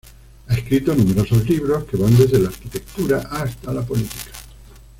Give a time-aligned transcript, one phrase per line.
[0.47, 4.31] Ha escrito numerosos libros, que van desde la arquitectura hasta la política.